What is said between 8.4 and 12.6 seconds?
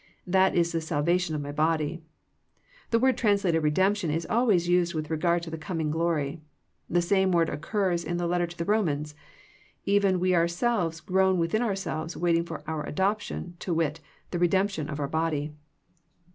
to the Eomans," Even we ourselves groan within ourselves, waiting